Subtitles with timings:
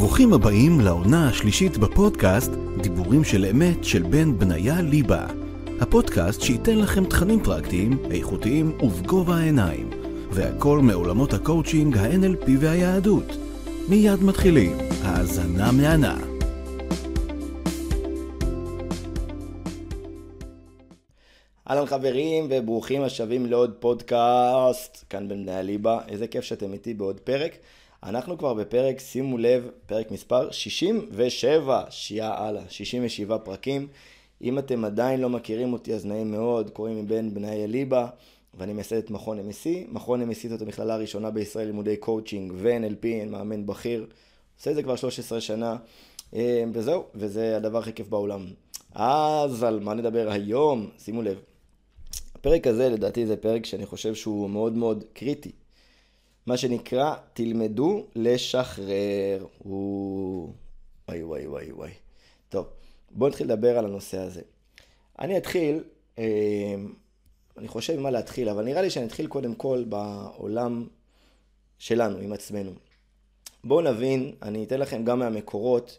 [0.00, 2.50] ברוכים הבאים לעונה השלישית בפודקאסט
[2.82, 5.26] דיבורים של אמת של בן בניה ליבה.
[5.80, 9.90] הפודקאסט שייתן לכם תכנים פרקטיים, איכותיים ובגובה העיניים.
[10.30, 13.24] והכל מעולמות הקואוצ'ינג, ה-NLP והיהדות.
[13.88, 16.16] מיד מתחילים, האזנה מהנה.
[21.70, 27.20] אהלן חברים וברוכים השבים לעוד פודקאסט כאן בן בניה ליבה, איזה כיף שאתם איתי בעוד
[27.20, 27.52] פרק.
[28.02, 33.86] אנחנו כבר בפרק, שימו לב, פרק מספר 67, שיעה הלאה, 67 פרקים.
[34.42, 38.06] אם אתם עדיין לא מכירים אותי אז נעים מאוד, קוראים לי בן בניה ליבה
[38.54, 39.68] ואני מייסד את מכון MSC.
[39.88, 44.06] מכון MSC זאת המכללה הראשונה בישראל ללימודי קואוצ'ינג ו-NLP, מאמן בכיר.
[44.58, 45.76] עושה את זה כבר 13 שנה,
[46.34, 48.46] אה, וזהו, וזה הדבר הכי כיף בעולם.
[48.94, 50.90] אז על מה נדבר היום?
[50.98, 51.38] שימו לב.
[52.34, 55.52] הפרק הזה לדעתי זה פרק שאני חושב שהוא מאוד מאוד קריטי.
[56.48, 59.46] מה שנקרא, תלמדו לשחרר.
[59.64, 61.90] וואי וואי וואי וואי.
[62.48, 62.66] טוב,
[63.10, 64.40] בואו נתחיל לדבר על הנושא הזה.
[65.18, 65.84] אני אתחיל,
[66.18, 66.24] אה,
[67.58, 70.86] אני חושב מה להתחיל, אבל נראה לי שאני אתחיל קודם כל בעולם
[71.78, 72.70] שלנו, עם עצמנו.
[73.64, 75.98] בואו נבין, אני אתן לכם גם מהמקורות,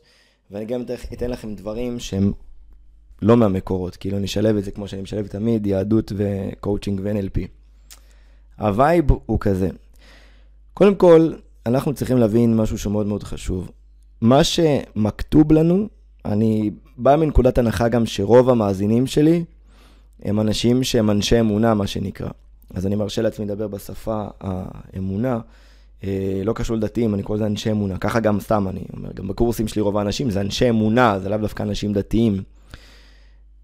[0.51, 2.31] ואני גם אתן לכם דברים שהם
[3.21, 7.39] לא מהמקורות, כאילו אני אשלב את זה כמו שאני משלב תמיד, יהדות וקואוצ'ינג ו-NLP.
[8.59, 9.69] הווייב הוא כזה.
[10.79, 11.31] קודם כל,
[11.65, 13.71] אנחנו צריכים להבין משהו שמאוד מאוד חשוב.
[14.21, 15.87] מה שמכתוב לנו,
[16.25, 19.43] אני בא מנקודת הנחה גם שרוב המאזינים שלי
[20.23, 22.29] הם אנשים שהם אנשי אמונה, מה שנקרא.
[22.73, 25.39] אז אני מרשה לעצמי לדבר בשפה האמונה.
[26.03, 27.97] אה, לא קשור לדתיים, אני קורא לזה אנשי אמונה.
[27.97, 31.37] ככה גם סתם אני אומר, גם בקורסים שלי רוב האנשים זה אנשי אמונה, זה לאו
[31.37, 32.43] דווקא אנשים דתיים.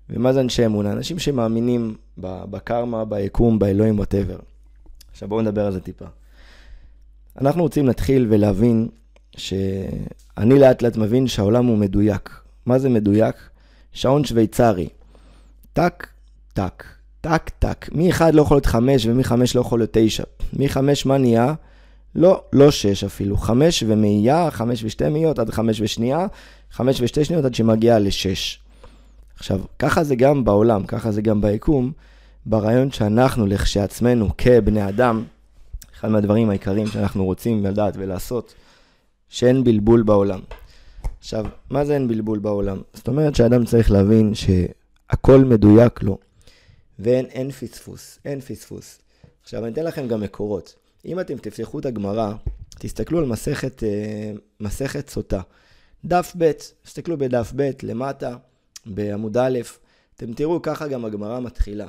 [0.09, 0.91] ומה זה אנשי אמונה?
[0.91, 4.37] אנשים שמאמינים בקרמה, ביקום, באלוהים, whatever.
[5.11, 6.05] עכשיו בואו נדבר על זה טיפה.
[7.41, 8.87] אנחנו רוצים להתחיל ולהבין
[9.37, 12.29] שאני לאט לאט מבין שהעולם הוא מדויק.
[12.65, 13.35] מה זה מדויק?
[13.93, 14.89] שעון שוויצרי.
[15.73, 16.07] טק,
[16.53, 16.83] טק,
[17.21, 17.89] טק, טק.
[17.91, 20.23] מ-1 לא יכול להיות 5 ומ-5 לא יכול להיות 9.
[20.53, 21.53] מ-5 מה נהיה?
[22.15, 23.37] לא, לא 6 אפילו.
[23.37, 26.27] 5 ומאית, 5 ו-2 מאיות עד 5 ושנייה,
[26.71, 28.59] 5 ו-2 שניות עד שמגיעה ל-6.
[29.37, 31.91] עכשיו, ככה זה גם בעולם, ככה זה גם ביקום,
[32.45, 35.23] ברעיון שאנחנו לכשעצמנו כבני אדם,
[35.95, 38.53] אחד מהדברים העיקריים שאנחנו רוצים לדעת ולעשות,
[39.29, 40.39] שאין בלבול בעולם.
[41.19, 42.81] עכשיו, מה זה אין בלבול בעולם?
[42.93, 46.17] זאת אומרת שאדם צריך להבין שהכל מדויק לו,
[46.99, 48.99] ואין אין פספוס, אין פספוס.
[49.43, 50.75] עכשיו, אני אתן לכם גם מקורות.
[51.05, 52.33] אם אתם תפתחו את הגמרא,
[52.79, 55.41] תסתכלו על מסכת, אה, מסכת סוטה.
[56.05, 56.51] דף ב',
[56.83, 58.35] תסתכלו בדף ב', למטה,
[58.85, 59.59] בעמוד א',
[60.15, 61.87] אתם תראו, ככה גם הגמרא מתחילה.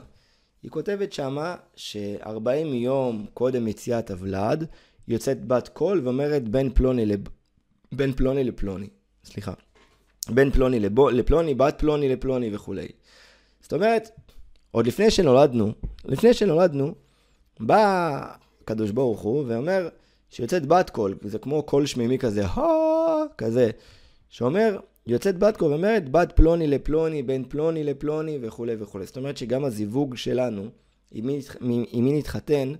[0.62, 4.66] היא כותבת שמה ש-40 יום קודם יציאת הוולד,
[5.08, 7.20] יוצאת בת קול ואומרת בין פלוני, לב...
[7.92, 8.88] בין פלוני לפלוני.
[9.24, 9.52] סליחה.
[10.30, 11.10] בין פלוני לבו...
[11.10, 12.88] לפלוני, בת פלוני לפלוני וכולי.
[13.60, 14.10] זאת אומרת,
[14.70, 15.72] עוד לפני שנולדנו,
[16.04, 16.94] לפני שנולדנו,
[17.60, 18.20] בא
[18.60, 19.88] הקדוש ברוך הוא ואומר
[20.30, 22.44] שיוצאת בת קול, זה כמו קול שמימי כזה,
[23.38, 23.70] כזה,
[24.28, 29.06] שאומר, יוצאת בת קול ואומרת בת פלוני לפלוני, בין פלוני לפלוני וכולי וכולי.
[29.06, 30.68] זאת אומרת שגם הזיווג שלנו,
[31.12, 31.40] עם מי,
[31.90, 32.72] עם מי נתחתן,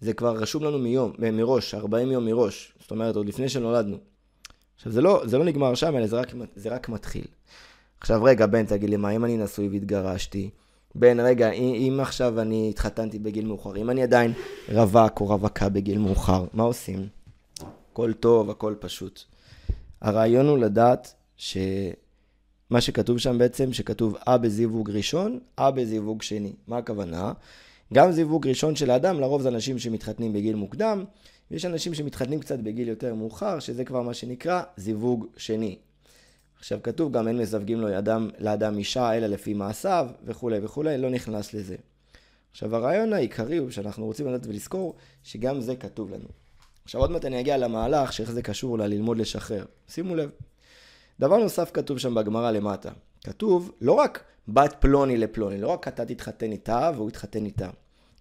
[0.00, 2.72] זה כבר רשום לנו מיום, מראש, 40 יום מראש.
[2.80, 3.96] זאת אומרת, עוד לפני שנולדנו.
[4.76, 7.24] עכשיו, זה לא, זה לא נגמר שם, אלא זה רק, זה רק מתחיל.
[8.00, 10.50] עכשיו, רגע, בן, תגיד לי, מה אם אני נשוי והתגרשתי?
[10.94, 14.32] בן, רגע, אם עכשיו אני התחתנתי בגיל מאוחר, אם אני עדיין
[14.72, 17.08] רווק או רווקה בגיל מאוחר, מה עושים?
[17.92, 19.20] הכל טוב, הכל פשוט.
[20.00, 26.52] הרעיון הוא לדעת שמה שכתוב שם בעצם, שכתוב אה בזיווג ראשון, אה בזיווג שני.
[26.66, 27.32] מה הכוונה?
[27.94, 31.04] גם זיווג ראשון של האדם, לרוב זה אנשים שמתחתנים בגיל מוקדם,
[31.50, 35.78] ויש אנשים שמתחתנים קצת בגיל יותר מאוחר, שזה כבר מה שנקרא זיווג שני.
[36.58, 41.10] עכשיו כתוב גם אין מזווגים לו אדם, לאדם אישה אלא לפי מעשיו וכולי וכולי, לא
[41.10, 41.76] נכנס לזה.
[42.50, 46.28] עכשיו הרעיון העיקרי הוא שאנחנו רוצים לדעת ולזכור שגם זה כתוב לנו.
[46.84, 49.64] עכשיו עוד מעט אני אגיע למהלך שאיך זה קשור לללמוד לשחרר.
[49.88, 50.30] שימו לב.
[51.20, 52.90] דבר נוסף כתוב שם בגמרא למטה.
[53.24, 57.70] כתוב לא רק בת פלוני לפלוני, לא רק אתה תתחתן איתה והוא יתחתן איתה.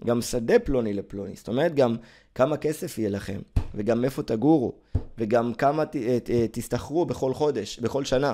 [0.06, 1.36] גם שדה פלוני לפלוני.
[1.36, 1.96] זאת אומרת גם
[2.36, 3.40] כמה כסף יהיה לכם,
[3.76, 4.74] וגם איפה תגורו,
[5.18, 8.34] וגם כמה ת, ת, ת, תסתחרו בכל חודש, בכל שנה.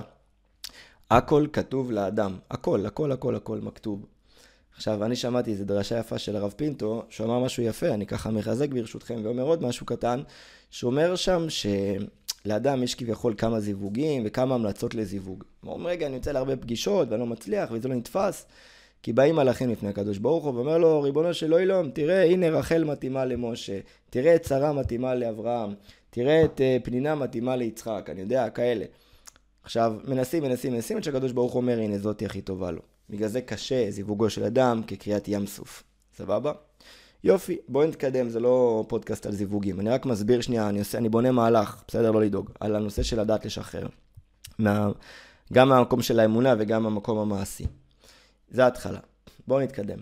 [1.11, 2.37] הכל כתוב לאדם.
[2.51, 4.05] הכל, הכל, הכל, הכל מכתוב.
[4.75, 8.31] עכשיו, אני שמעתי איזו דרשה יפה של הרב פינטו, שהוא אמר משהו יפה, אני ככה
[8.31, 10.21] מחזק ברשותכם, ואומר עוד משהו קטן,
[10.69, 11.65] שאומר שם ש...
[12.45, 15.43] לאדם יש כביכול כמה זיווגים וכמה המלצות לזיווג.
[15.61, 18.45] הוא אומר, רגע, אני יוצא להרבה פגישות ואני לא מצליח וזה לא נתפס.
[19.03, 22.83] כי באים מלאכים לפני הקדוש ברוך הוא ואומר לו, ריבונו של אילום, תראה, הנה רחל
[22.83, 23.79] מתאימה למשה,
[24.09, 25.73] תראה את שרה מתאימה לאברהם,
[26.09, 28.85] תראה את uh, פנינה מתאימה ליצחק, אני יודע, כאלה.
[29.63, 32.81] עכשיו, מנסים, מנסים, מנסים, עד שהקדוש ברוך הוא אומר, הנה, זאתי הכי טובה לו.
[33.09, 35.83] בגלל זה קשה זיווגו של אדם כקריאת ים סוף.
[36.17, 36.51] סבבה?
[37.23, 39.79] יופי, בואו נתקדם, זה לא פודקאסט על זיווגים.
[39.79, 42.11] אני רק מסביר שנייה, אני, עושה, אני בונה מהלך, בסדר?
[42.11, 43.87] לא לדאוג, על הנושא של לדעת לשחרר.
[44.59, 44.89] מה,
[45.53, 47.65] גם מהמקום של האמונה וגם מהמקום המעשי.
[48.51, 48.99] זה ההתחלה.
[49.47, 49.99] בואו נתקדם.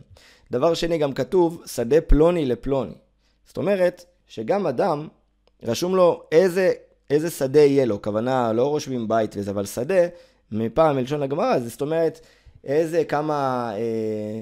[0.52, 2.94] דבר שני, גם כתוב, שדה פלוני לפלוני.
[3.48, 5.08] זאת אומרת, שגם אדם,
[5.64, 6.72] רשום לו איזה,
[7.10, 8.02] איזה שדה יהיה לו.
[8.02, 10.08] כוונה, לא רושמים בית וזה, אבל שדה,
[10.52, 12.20] מפעם מלשון הגמרא, זאת אומרת,
[12.64, 14.42] איזה, כמה, אה,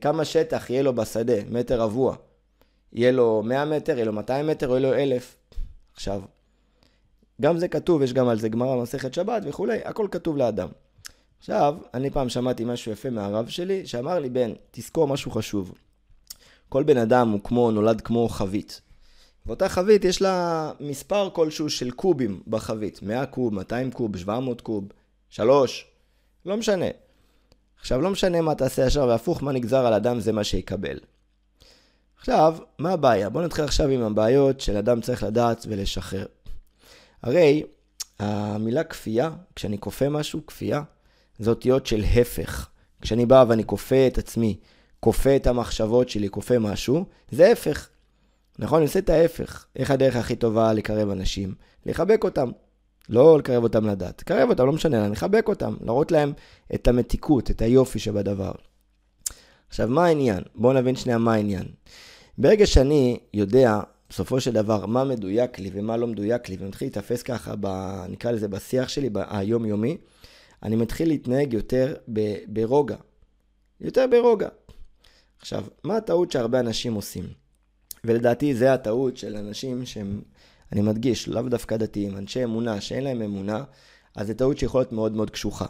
[0.00, 2.16] כמה שטח יהיה לו בשדה, מטר רבוע.
[2.92, 5.36] יהיה לו 100 מטר, יהיה לו 200 מטר, או יהיה לו 1,000.
[5.94, 6.20] עכשיו,
[7.40, 10.68] גם זה כתוב, יש גם על זה גמרא במסכת שבת וכולי, הכל כתוב לאדם.
[11.38, 15.72] עכשיו, אני פעם שמעתי משהו יפה מהרב שלי, שאמר לי, בן, תזכור משהו חשוב.
[16.68, 18.80] כל בן אדם הוא כמו, נולד כמו חבית.
[19.46, 23.02] ואותה חבית יש לה מספר כלשהו של קובים בחבית.
[23.02, 24.84] 100 קוב, 200 קוב, 700 קוב,
[25.30, 25.86] 3,
[26.46, 26.86] לא משנה.
[27.82, 30.98] עכשיו, לא משנה מה תעשה ישר והפוך, מה נגזר על אדם זה מה שיקבל.
[32.18, 33.28] עכשיו, מה הבעיה?
[33.28, 36.26] בואו נתחיל עכשיו עם הבעיות של אדם צריך לדעת ולשחרר.
[37.22, 37.62] הרי
[38.18, 40.82] המילה כפייה, כשאני כופה משהו, כפייה,
[41.38, 42.68] זה אותיות של הפך.
[43.00, 44.56] כשאני בא ואני כופה את עצמי,
[45.00, 47.88] כופה את המחשבות שלי, כופה משהו, זה הפך.
[48.58, 48.78] נכון?
[48.78, 49.66] אני עושה את ההפך.
[49.76, 51.54] איך הדרך הכי טובה לקרב אנשים?
[51.86, 52.50] לחבק אותם.
[53.08, 54.20] לא לקרב אותם לדת.
[54.20, 56.32] לקרב אותם, לא משנה, לחבק אותם, להראות להם
[56.74, 58.52] את המתיקות, את היופי שבדבר.
[59.68, 60.42] עכשיו, מה העניין?
[60.54, 61.66] בואו נבין שנייה מה העניין.
[62.38, 67.22] ברגע שאני יודע, בסופו של דבר, מה מדויק לי ומה לא מדויק לי, ומתחיל להתאפס
[67.22, 67.66] ככה, ב,
[68.08, 69.96] נקרא לזה, בשיח שלי, היומיומי,
[70.62, 72.96] אני מתחיל להתנהג יותר ב, ברוגע.
[73.80, 74.48] יותר ברוגע.
[75.40, 77.24] עכשיו, מה הטעות שהרבה אנשים עושים?
[78.04, 80.22] ולדעתי זה הטעות של אנשים שהם
[80.72, 83.64] אני מדגיש, לאו דווקא דתיים, אנשי אמונה שאין להם אמונה,
[84.14, 85.66] אז זו טעות שיכולה להיות מאוד מאוד קשוחה.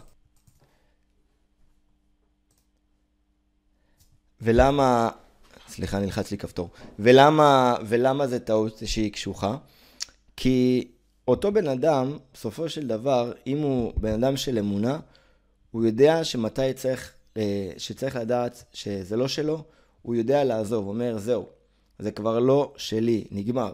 [4.41, 5.11] ולמה,
[5.69, 6.71] סליחה, נלחץ לי כפתור.
[6.99, 9.57] ולמה, ולמה זה טעות שהיא קשוחה?
[10.37, 10.89] כי
[11.29, 14.99] אותו בן אדם, בסופו של דבר, אם הוא בן אדם של אמונה,
[15.71, 19.65] הוא יודע שמתי צריך, אה, שצריך לדעת שזה לא שלו,
[20.03, 21.47] הוא יודע לעזוב, הוא אומר, זהו,
[21.99, 23.73] זה כבר לא שלי, נגמר.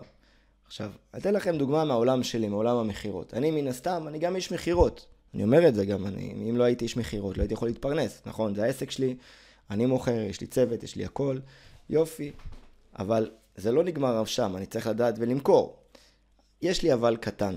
[0.69, 3.35] עכשיו, אתן לכם דוגמה מהעולם שלי, מעולם המכירות.
[3.35, 5.07] אני מן הסתם, אני גם איש מכירות.
[5.35, 8.23] אני אומר את זה גם, אני, אם לא הייתי איש מכירות, לא הייתי יכול להתפרנס,
[8.27, 8.55] נכון?
[8.55, 9.17] זה העסק שלי,
[9.71, 11.39] אני מוכר, יש לי צוות, יש לי הכל,
[11.91, 12.33] יופי.
[12.99, 15.77] אבל זה לא נגמר שם, אני צריך לדעת ולמכור.
[16.63, 17.57] יש לי אבל קטן.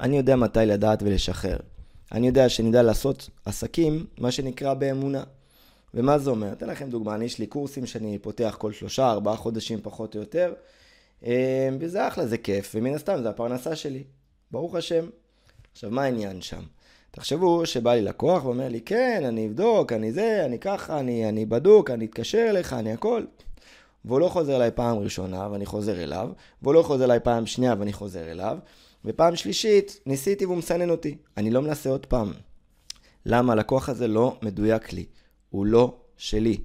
[0.00, 1.58] אני יודע מתי לדעת ולשחרר.
[2.12, 5.24] אני יודע שאני יודע לעשות עסקים, מה שנקרא באמונה.
[5.94, 6.52] ומה זה אומר?
[6.52, 10.20] אתן לכם דוגמה, אני יש לי קורסים שאני פותח כל שלושה, ארבעה חודשים פחות או
[10.20, 10.54] יותר.
[11.22, 11.30] אמ,
[11.80, 14.04] וזה אחלה, זה כיף, ומן הסתם זה הפרנסה שלי.
[14.50, 15.08] ברוך השם.
[15.72, 16.62] עכשיו, מה העניין שם?
[17.10, 21.46] תחשבו שבא לי לקוח ואומר לי, כן, אני אבדוק, אני זה, אני ככה, אני, אני
[21.46, 23.24] בדוק, אני אתקשר אליך, אני הכל.
[24.04, 26.30] והוא לא חוזר אליי פעם ראשונה ואני חוזר אליו,
[26.62, 28.58] והוא לא חוזר אליי פעם שנייה ואני חוזר אליו,
[29.04, 31.16] ופעם שלישית ניסיתי והוא מסנן אותי.
[31.36, 32.32] אני לא מנסה עוד פעם.
[33.26, 33.52] למה?
[33.52, 35.06] הלקוח הזה לא מדויק לי,
[35.50, 36.58] הוא לא שלי.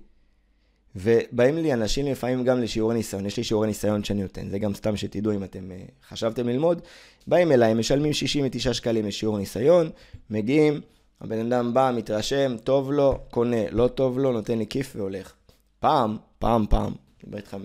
[0.95, 4.73] ובאים לי אנשים לפעמים גם לשיעורי ניסיון, יש לי שיעורי ניסיון שאני נותן, זה גם
[4.73, 6.81] סתם שתדעו אם אתם uh, חשבתם ללמוד,
[7.27, 9.89] באים אליי, משלמים 69 שקלים לשיעור ניסיון,
[10.29, 10.81] מגיעים,
[11.21, 15.33] הבן אדם בא, מתרשם, טוב לו, קונה, לא טוב לו, נותן לי כיף והולך.
[15.79, 17.61] פעם, פעם, פעם, מדבר איתכם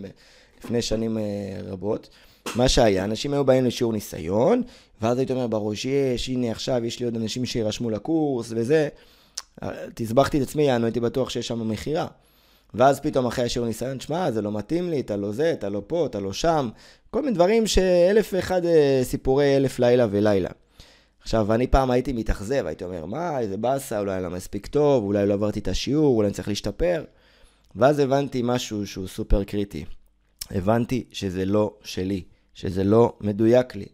[0.58, 1.20] לפני שנים uh,
[1.64, 2.08] רבות,
[2.56, 4.62] מה שהיה, אנשים היו באים לשיעור ניסיון,
[5.02, 8.88] ואז הייתי אומר בראש, יש, הנה עכשיו יש לי עוד אנשים שירשמו לקורס וזה,
[9.62, 12.06] אה, תסבכתי את עצמי, יענו, הייתי בטוח שיש שם מכירה.
[12.74, 15.82] ואז פתאום אחרי השיעור ניסיון, שמע, זה לא מתאים לי, אתה לא זה, אתה לא
[15.86, 16.68] פה, אתה לא שם.
[17.10, 20.50] כל מיני דברים שאלף ואחד אה, סיפורי אלף לילה ולילה.
[21.22, 25.26] עכשיו, אני פעם הייתי מתאכזב, הייתי אומר, מה, איזה באסה, אולי לא מספיק טוב, אולי
[25.26, 27.04] לא עברתי את השיעור, אולי אני צריך להשתפר.
[27.76, 29.84] ואז הבנתי משהו שהוא סופר קריטי.
[30.50, 32.22] הבנתי שזה לא שלי,
[32.54, 33.86] שזה לא מדויק לי.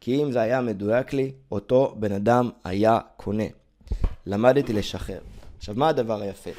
[0.00, 3.44] כי אם זה היה מדויק לי, אותו בן אדם היה קונה.
[4.26, 5.18] למדתי לשחרר.
[5.58, 6.50] עכשיו, מה הדבר היפה?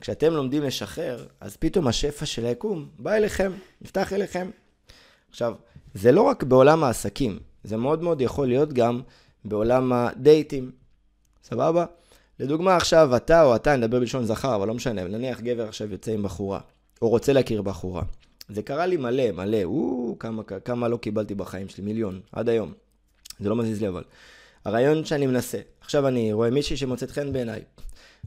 [0.00, 4.50] כשאתם לומדים לשחרר, אז פתאום השפע של היקום בא אליכם, נפתח אליכם.
[5.30, 5.54] עכשיו,
[5.94, 9.00] זה לא רק בעולם העסקים, זה מאוד מאוד יכול להיות גם
[9.44, 10.70] בעולם הדייטים,
[11.44, 11.84] סבבה?
[12.40, 16.12] לדוגמה עכשיו אתה או אתה, נדבר בלשון זכר, אבל לא משנה, נניח גבר עכשיו יוצא
[16.12, 16.60] עם בחורה,
[17.02, 18.02] או רוצה להכיר בחורה.
[18.48, 22.72] זה קרה לי מלא, מלא, או, כמה, כמה לא קיבלתי בחיים שלי, מיליון, עד היום.
[23.40, 24.02] זה לא מזיז לי אבל.
[24.66, 25.58] הרעיון שאני מנסה.
[25.80, 27.62] עכשיו אני רואה מישהי שמוצאת חן בעיניי.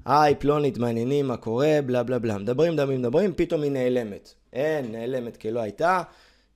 [0.05, 2.38] היי, פלונית, מעניינים, מה קורה, בלה בלה בלה.
[2.38, 4.34] מדברים, מדברים, מדברים, פתאום היא נעלמת.
[4.53, 6.01] אין, נעלמת כלא הייתה.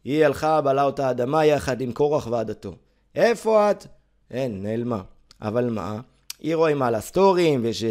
[0.03, 2.75] היא הלכה, בלה אותה אדמה יחד עם קורח ועדתו.
[3.15, 3.85] איפה את?
[4.31, 5.01] אין, נעלמה.
[5.41, 5.99] אבל מה?
[6.39, 7.83] היא רואה מה על הסטורים, ויש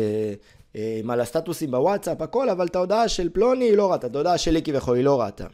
[0.77, 4.15] אה, מה על הסטטוסים בוואטסאפ, הכל, אבל את ההודעה של פלוני היא לא ראתה, את
[4.15, 5.47] ההודעה שלי כביכול היא לא ראתה.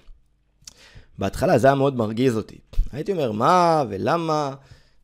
[1.19, 2.59] בהתחלה זה היה מאוד מרגיז אותי.
[2.93, 4.55] הייתי אומר, מה ולמה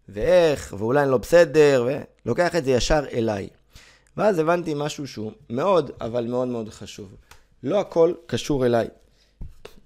[0.09, 1.89] ואיך, ואולי אני לא בסדר,
[2.27, 3.49] ולוקח את זה ישר אליי.
[4.17, 7.15] ואז הבנתי משהו שהוא מאוד, אבל מאוד מאוד חשוב.
[7.63, 8.89] לא הכל קשור אליי.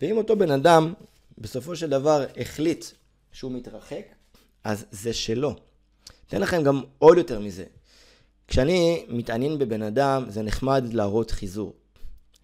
[0.01, 0.95] ואם אותו בן אדם
[1.39, 2.85] בסופו של דבר החליט
[3.33, 4.05] שהוא מתרחק,
[4.65, 5.55] אז זה שלו.
[6.29, 7.65] אתן לכם גם עוד יותר מזה.
[8.49, 11.75] כשאני מתעניין בבן אדם, זה נחמד להראות חיזור.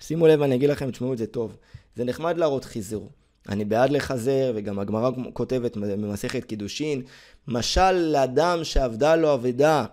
[0.01, 1.57] שימו לב, אני אגיד לכם, תשמעו את זה טוב.
[1.97, 3.11] זה נחמד להראות חיזור.
[3.49, 7.03] אני בעד לחזר, וגם הגמרא כותבת במסכת קידושין,
[7.49, 9.85] משל לאדם שאבדה לו אבדה,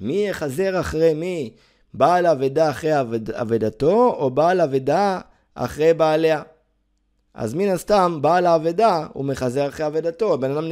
[0.00, 1.52] מי יחזר אחרי מי?
[1.94, 5.20] בעל אבדה אחרי אבד, אבדתו, או בעל אבדה
[5.54, 6.42] אחרי בעליה?
[7.34, 10.64] אז מן הסתם, בעל האבדה, הוא מחזר אחרי אבדתו, בן אדם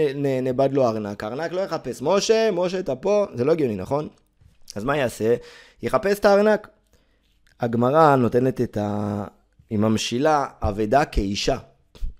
[0.42, 4.08] נאבד לו ארנק, הארנק לא יחפש, משה, משה, אתה פה, זה לא הגיוני, נכון?
[4.76, 5.34] אז מה יעשה?
[5.82, 6.68] יחפש את הארנק.
[7.60, 9.24] הגמרא נותנת את ה...
[9.70, 11.56] היא ממשילה אבדה כאישה.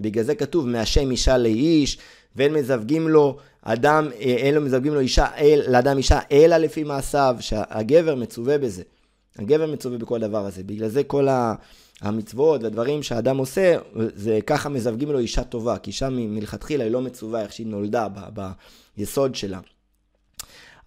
[0.00, 1.99] בגלל זה כתוב מהשם אישה לאיש,
[2.37, 7.37] ואין מזווגים לו אדם, אין לו מזווגים לו אישה, אל, לאדם אישה, אלא לפי מעשיו,
[7.41, 8.83] שהגבר מצווה בזה.
[9.38, 10.62] הגבר מצווה בכל הדבר הזה.
[10.62, 11.29] בגלל זה כל
[12.00, 13.76] המצוות והדברים שהאדם עושה,
[14.15, 18.09] זה ככה מזווגים לו אישה טובה, כי אישה מלכתחילה היא לא מצווה איך שהיא נולדה
[18.35, 18.50] ב,
[18.97, 19.61] ביסוד שלה.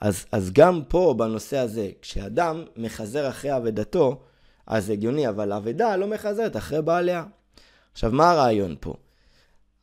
[0.01, 4.19] אז, אז גם פה, בנושא הזה, כשאדם מחזר אחרי אבדתו,
[4.67, 7.23] אז הגיוני, אבל אבדה לא מחזרת אחרי בעליה.
[7.93, 8.93] עכשיו, מה הרעיון פה?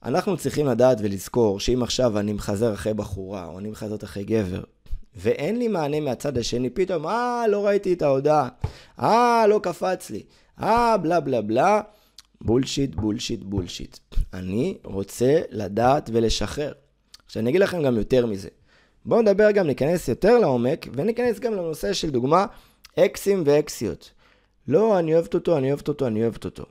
[0.05, 4.63] אנחנו צריכים לדעת ולזכור שאם עכשיו אני מחזר אחרי בחורה, או אני מחזרת אחרי גבר,
[5.15, 8.49] ואין לי מענה מהצד השני, פתאום, אה, לא ראיתי את ההודעה,
[9.01, 10.23] אה, לא קפץ לי,
[10.63, 11.81] אה, בלה בלה בלה,
[12.41, 13.97] bullshit, bullshit, bullshit.
[14.35, 16.73] אני רוצה לדעת ולשחרר.
[17.27, 18.49] עכשיו, אני אגיד לכם גם יותר מזה.
[19.05, 22.47] בואו נדבר גם, ניכנס יותר לעומק, וניכנס גם לנושא של דוגמה,
[22.99, 24.11] אקסים ואקסיות.
[24.69, 26.65] לא, אני אוהבת אותו, אני אוהבת אותו, אני אוהבת אותו.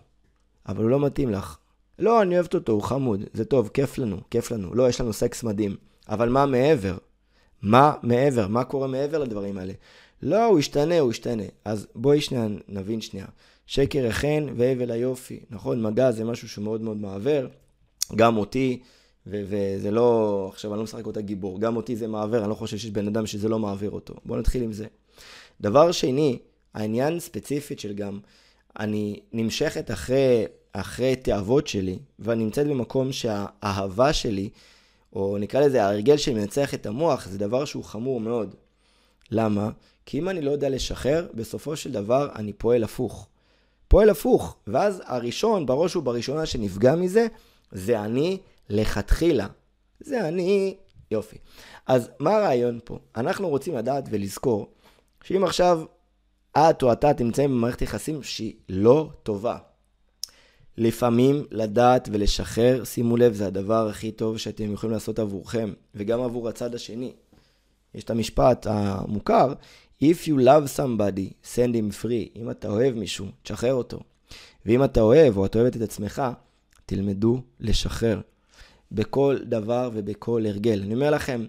[0.68, 1.58] אבל הוא לא מתאים לך.
[2.00, 4.76] לא, אני אוהבת אותו, הוא חמוד, זה טוב, כיף לנו, כיף לנו.
[4.76, 5.76] לא, יש לנו סקס מדהים.
[6.10, 6.98] אבל מה מעבר?
[7.62, 8.48] מה מעבר?
[8.48, 9.74] מה קורה מעבר לדברים האלה?
[10.22, 11.44] לא, הוא ישתנה, הוא ישתנה.
[11.66, 13.26] אז בואי שנייה נבין שנייה.
[13.66, 15.40] שקר החן והבל היופי.
[15.50, 17.46] נכון, מגע זה משהו שמאוד מאוד מעוור.
[18.16, 18.80] גם אותי,
[19.28, 22.56] ו- וזה לא, עכשיו אני לא משחק אותה גיבור, גם אותי זה מעוור, אני לא
[22.56, 24.14] חושב שיש בן אדם שזה לא מעביר אותו.
[24.26, 24.86] בואו נתחיל עם זה.
[25.62, 26.40] דבר שני,
[26.74, 28.20] העניין ספציפית של גם,
[28.80, 34.50] אני נמשכת אחרי, אחרי תאוות שלי, ואני נמצאת במקום שהאהבה שלי,
[35.14, 38.56] או נקרא לזה ההרגל שמנצח את המוח, זה דבר שהוא חמור מאוד.
[39.32, 39.70] למה?
[40.06, 43.28] כי אם אני לא יודע לשחרר, בסופו של דבר אני פועל הפוך.
[43.88, 47.28] פועל הפוך, ואז הראשון, בראש ובראשונה שנפגע מזה,
[47.72, 48.38] זה אני
[48.70, 49.48] לכתחילה.
[50.00, 50.78] זה אני,
[51.12, 51.38] יופי.
[51.88, 53.00] אז מה הרעיון פה?
[53.16, 54.68] אנחנו רוצים לדעת ולזכור
[55.24, 55.82] שאם עכשיו
[56.58, 59.58] את או אתה נמצאים במערכת יחסים שהיא לא טובה,
[60.78, 66.50] לפעמים לדעת ולשחרר, שימו לב, זה הדבר הכי טוב שאתם יכולים לעשות עבורכם, וגם עבור
[66.50, 67.14] הצד השני.
[67.96, 69.54] יש את המשפט המוכר,
[70.02, 72.30] If you love somebody, send him free.
[72.36, 74.00] אם אתה אוהב מישהו, תשחרר אותו.
[74.66, 76.22] ואם אתה אוהב או את אוהבת את עצמך,
[76.86, 78.22] תלמדו לשחרר.
[78.92, 80.82] בכל דבר ובכל הרגל.
[80.82, 81.46] אני אומר לכם,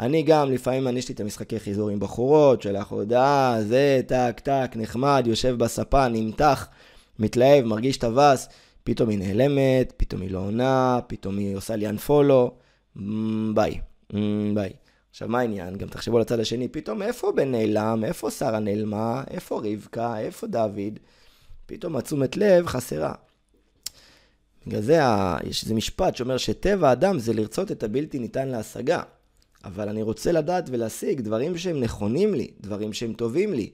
[0.00, 4.40] אני גם, לפעמים אני יש לי את המשחקי חיזור עם בחורות, שולח הודעה, זה, טק,
[4.40, 6.68] טק, נחמד, יושב בספה, נמתח,
[7.18, 8.48] מתלהב, מרגיש טווס,
[8.84, 12.50] פתאום היא נעלמת, פתאום היא לא עונה, פתאום היא עושה לי unfollow,
[13.54, 13.80] ביי,
[14.54, 14.70] ביי.
[15.10, 15.76] עכשיו, מה העניין?
[15.76, 18.04] גם תחשבו על הצד השני, פתאום איפה בן נעלם?
[18.04, 19.22] איפה שרה נעלמה?
[19.30, 20.18] איפה רבקה?
[20.18, 20.98] איפה דוד?
[21.66, 23.14] פתאום התשומת לב חסרה.
[24.66, 24.98] בגלל זה
[25.44, 29.02] יש איזה משפט שאומר שטבע האדם זה לרצות את הבלתי ניתן להשגה.
[29.64, 33.70] אבל אני רוצה לדעת ולהשיג דברים שהם נכונים לי, דברים שהם טובים לי.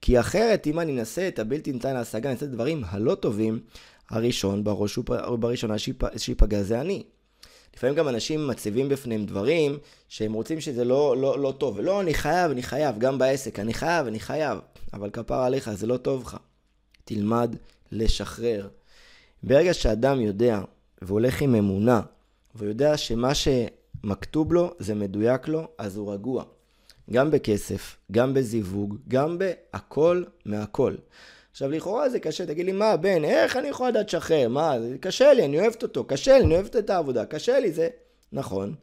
[0.00, 3.60] כי אחרת, אם אני אנסה את הבלתי ניתן להשגה, אני אנסה את הדברים הלא טובים,
[4.10, 5.74] הראשון בראש ובראשונה
[6.16, 7.02] שיפגע זה אני.
[7.76, 9.78] לפעמים גם אנשים מציבים בפניהם דברים
[10.08, 11.80] שהם רוצים שזה לא, לא, לא טוב.
[11.80, 14.58] לא, אני חייב, אני חייב, גם בעסק, אני חייב, אני חייב.
[14.92, 16.36] אבל כפר עליך, זה לא טוב לך.
[17.04, 17.56] תלמד
[17.92, 18.68] לשחרר.
[19.42, 20.60] ברגע שאדם יודע
[21.02, 22.00] והולך עם אמונה,
[22.54, 23.34] והוא יודע שמה
[24.02, 26.44] שמכתוב לו זה מדויק לו, אז הוא רגוע.
[27.12, 30.94] גם בכסף, גם בזיווג, גם בהכל מהכל.
[31.50, 34.48] עכשיו, לכאורה זה קשה, תגיד לי, מה, בן, איך אני יכול לדעת לשחרר?
[34.48, 37.72] מה, זה קשה לי, אני אוהבת אותו, קשה לי, אני אוהבת את העבודה, קשה לי,
[37.72, 37.88] זה...
[38.32, 38.74] נכון.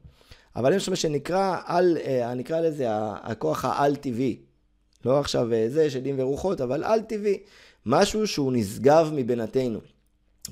[0.56, 2.86] אבל יש מה שנקרא, על, אה, נקרא לזה
[3.24, 4.40] הכוח העל-טבעי.
[5.06, 7.38] לא עכשיו אה, זה של דין ורוחות, אבל על-טבעי.
[7.86, 9.80] משהו שהוא נשגב מבינתנו.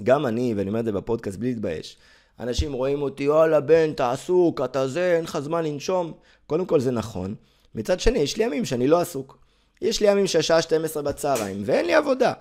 [0.03, 1.97] גם אני, ואני אומר את זה בפודקאסט בלי להתבייש,
[2.39, 6.11] אנשים רואים אותי, יאללה בן, אתה עסוק, אתה זה, אין לך זמן לנשום.
[6.47, 7.35] קודם כל זה נכון.
[7.75, 9.37] מצד שני, יש לי ימים שאני לא עסוק.
[9.81, 12.33] יש לי ימים שהשעה 12 בצהריים, ואין לי עבודה.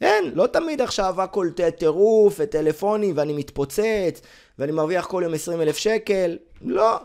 [0.00, 4.20] אין, לא תמיד עכשיו הכל טירוף וטלפונים ואני מתפוצץ
[4.58, 6.36] ואני מרוויח כל יום 20 אלף שקל.
[6.62, 6.96] לא.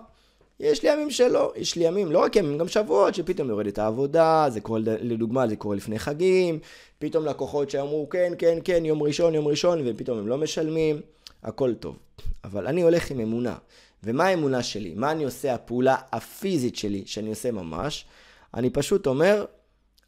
[0.60, 4.46] יש לי ימים שלא, יש לי ימים, לא רק ימים, גם שבועות שפתאום יורדת העבודה,
[4.50, 6.60] זה קורה, לדוגמה, זה קורה לפני חגים,
[7.00, 11.02] פתאום לקוחות שאמרו כן, כן, כן, יום ראשון, יום ראשון, ופתאום הם לא משלמים,
[11.44, 11.98] הכל טוב.
[12.44, 13.56] אבל אני הולך עם אמונה.
[14.04, 14.94] ומה האמונה שלי?
[14.96, 18.06] מה אני עושה, הפעולה הפיזית שלי, שאני עושה ממש?
[18.54, 19.46] אני פשוט אומר,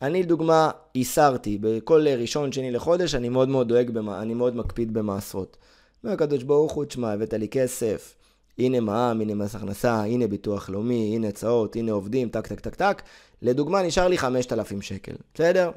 [0.01, 4.93] אני לדוגמה הסרתי, בכל ראשון, שני לחודש, אני מאוד מאוד דואג, במה, אני מאוד מקפיד
[4.93, 5.57] במעשרות.
[6.03, 8.15] והקדוש ברוך הוא, תשמע, הבאת לי כסף,
[8.57, 12.75] הנה מע"מ, הנה מס הכנסה, הנה ביטוח לאומי, הנה הצעות, הנה עובדים, טק טק טק
[12.75, 13.01] טק.
[13.41, 15.71] לדוגמה, נשאר לי 5,000 שקל, בסדר?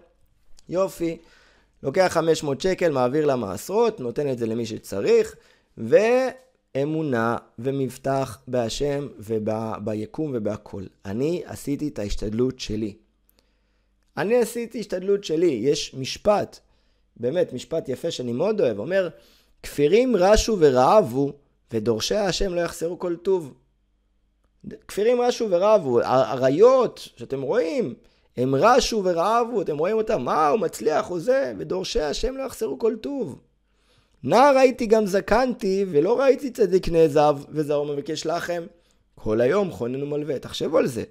[0.69, 1.17] יופי.
[1.87, 5.37] לוקח 500 שקל, מעביר למעשרות, נותן את זה למי שצריך,
[5.79, 10.83] ואמונה ומבטח בהשם וביקום ובהכל.
[11.05, 12.95] אני עשיתי את ההשתדלות שלי.
[14.17, 15.47] אני עשיתי השתדלות שלי.
[15.47, 16.59] יש משפט,
[17.17, 19.09] באמת משפט יפה שאני מאוד אוהב, אומר,
[19.63, 21.33] כפירים רשו ורעבו,
[21.73, 23.55] ודורשי השם לא יחסרו כל טוב.
[24.89, 27.95] כפירים רשו ורעבו, אריות שאתם רואים,
[28.37, 32.79] הם רשו ורעבו, אתם רואים אותם, מה הוא מצליח הוא זה, ודורשי השם לא יחסרו
[32.79, 33.39] כל טוב.
[34.25, 38.63] נער ראיתי גם זקנתי, ולא ראיתי צדיק נעזב, וזרוע מבקש לחם.
[39.15, 41.05] כל היום חונן ומלווה, תחשבו על זה.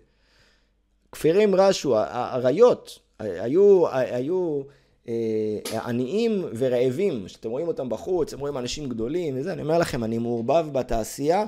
[1.11, 4.61] כפירים רשו, האריות, היו, היו
[5.07, 10.03] אה, עניים ורעבים, שאתם רואים אותם בחוץ, אתם רואים אנשים גדולים וזה, אני אומר לכם,
[10.03, 11.45] אני מעורבב בתעשייה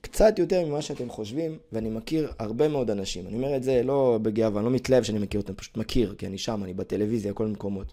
[0.00, 3.26] קצת יותר ממה שאתם חושבים, ואני מכיר הרבה מאוד אנשים.
[3.26, 6.26] אני אומר את זה לא בגאווה, אני לא מתלהב שאני מכיר אותם, פשוט מכיר, כי
[6.26, 7.92] אני שם, אני בטלוויזיה, כל מקומות.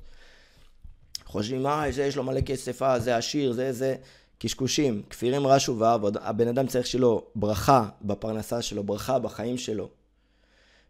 [1.25, 3.96] חושבים, אה, זה יש לו מלא כסף, אה, זה עשיר, זה זה.
[4.39, 9.89] קשקושים, כפירים רשו ואהבו, הבן אדם צריך שלו ברכה בפרנסה שלו, ברכה בחיים שלו.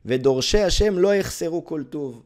[0.06, 2.24] ודורשי השם לא יחסרו כל טוב.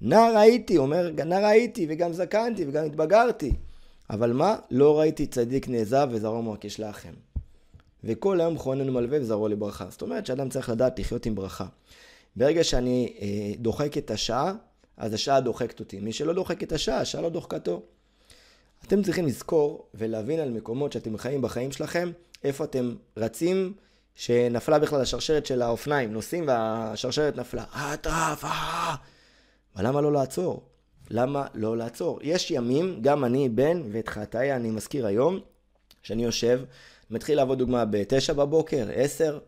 [0.00, 3.52] נער הייתי, אומר, נער הייתי, וגם זקנתי, וגם התבגרתי.
[4.10, 4.56] אבל מה?
[4.70, 7.12] לא ראיתי צדיק נעזב וזרוע מבקש לכם.
[8.04, 9.86] וכל היום חונן ומלווה וזרוע לברכה.
[9.90, 11.66] זאת אומרת שאדם צריך לדעת לחיות עם ברכה.
[12.36, 14.52] ברגע שאני אה, דוחק את השעה,
[14.96, 16.00] אז השעה דוחקת אותי.
[16.00, 17.82] מי שלא דוחק את השעה, השעה לא דוחקתו.
[18.86, 22.10] אתם צריכים לזכור ולהבין על מקומות שאתם חיים בחיים שלכם,
[22.44, 23.72] איפה אתם רצים,
[24.14, 27.64] שנפלה בכלל השרשרת של האופניים, נוסעים והשרשרת נפלה.
[27.94, 28.94] אטרף, אה!
[29.76, 30.62] אבל למה לא לעצור?
[31.10, 32.18] למה לא לעצור?
[32.22, 35.40] יש ימים, גם אני בן, ואת חטאי אני מזכיר היום,
[36.02, 36.60] שאני יושב,
[37.10, 39.38] מתחיל לעבוד דוגמה ב-9 בבוקר, 10,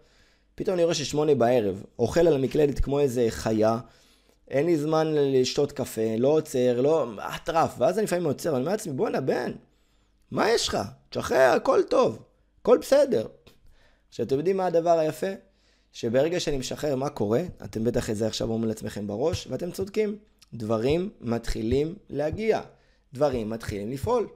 [0.55, 3.79] פתאום אני רואה ששמונה בערב, אוכל על המקלדת כמו איזה חיה,
[4.49, 7.07] אין לי זמן לשתות קפה, לא עוצר, לא...
[7.37, 7.75] אטרף.
[7.79, 9.53] ואז אני לפעמים עוצר, אני אומר לעצמי, בואנה, בן,
[10.31, 10.79] מה יש לך?
[11.11, 12.23] תשחרר, הכל טוב,
[12.61, 13.27] הכל בסדר.
[14.09, 15.27] עכשיו, אתם יודעים מה הדבר היפה?
[15.93, 20.19] שברגע שאני משחרר מה קורה, אתם בטח את זה עכשיו אומרים לעצמכם בראש, ואתם צודקים.
[20.55, 22.61] דברים מתחילים להגיע.
[23.15, 24.29] דברים מתחילים לפעול.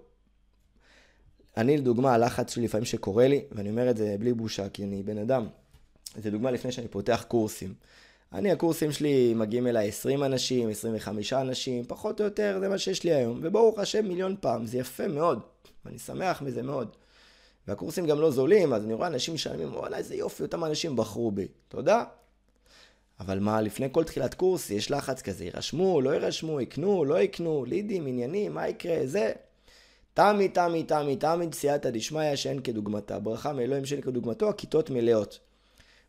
[1.57, 5.03] אני לדוגמה, הלחץ שלי לפעמים שקורה לי, ואני אומר את זה בלי בושה, כי אני
[5.03, 5.47] בן אדם.
[6.17, 7.75] זה דוגמה לפני שאני פותח קורסים.
[8.33, 13.05] אני, הקורסים שלי מגיעים אליי 20 אנשים, 25 אנשים, פחות או יותר, זה מה שיש
[13.05, 13.41] לי היום.
[13.43, 15.41] וברוך השם מיליון פעם, זה יפה מאוד,
[15.85, 16.89] ואני שמח מזה מאוד.
[17.69, 21.31] והקורסים גם לא זולים, אז אני רואה אנשים משלמים, וואלה, איזה יופי, אותם אנשים בחרו
[21.31, 21.47] בי.
[21.69, 22.05] תודה.
[23.21, 27.65] אבל מה, לפני כל תחילת קורס יש לחץ כזה, יירשמו, לא יירשמו, יקנו, לא יקנו,
[27.65, 29.33] לידים, עניינים, מה יקרה, זה.
[30.17, 33.19] תמי, תמי, תמי, תמי, סייעתא דשמיא שאין כדוגמתה.
[33.19, 35.39] ברכה מאלוהים שאין כדוגמתו, הכיתות מלאות.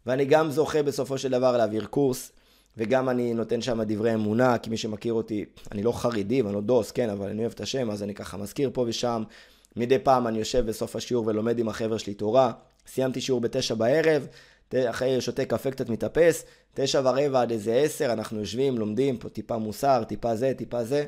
[0.06, 2.32] ואני גם זוכה בסופו של דבר להעביר קורס,
[2.78, 6.62] וגם אני נותן שם דברי אמונה, כי מי שמכיר אותי, אני לא חרדי ואני לא
[6.62, 9.24] דוס, כן, אבל אני אוהב את השם, אז אני ככה מזכיר פה ושם.
[9.76, 12.52] מדי פעם אני יושב בסוף השיעור ולומד עם החבר'ה שלי תורה.
[12.88, 14.28] סיימתי שיעור בתשע בערב,
[14.76, 19.58] אחרי שותה קפה קצת מתאפס, תשע ורבע עד איזה עשר, אנחנו יושבים, לומדים פה טיפה
[19.58, 21.06] מוסר, טיפה זה, טיפה זה.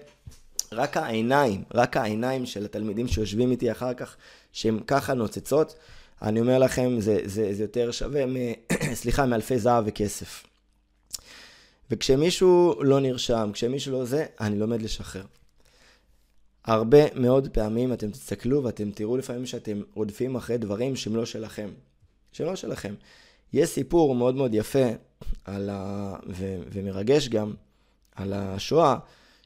[0.73, 4.15] רק העיניים, רק העיניים של התלמידים שיושבים איתי אחר כך,
[4.51, 5.75] שהן ככה נוצצות,
[6.21, 8.35] אני אומר לכם, זה, זה, זה יותר שווה, מ,
[9.01, 10.43] סליחה, מאלפי זהב וכסף.
[11.91, 15.23] וכשמישהו לא נרשם, כשמישהו לא זה, אני לומד לשחרר.
[16.65, 21.69] הרבה מאוד פעמים אתם תסתכלו ואתם תראו לפעמים שאתם רודפים אחרי דברים שהם לא שלכם.
[22.31, 22.93] שלא שלכם.
[23.53, 24.85] יש סיפור מאוד מאוד יפה
[25.45, 26.15] על ה...
[26.29, 26.57] ו...
[26.71, 27.53] ומרגש גם
[28.15, 28.97] על השואה,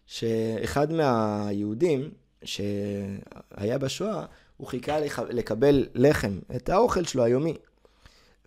[0.06, 2.12] שאחד מהיהודים
[2.44, 4.26] שהיה בשואה,
[4.58, 7.54] הוא חיכה לקבל לחם, את האוכל שלו היומי.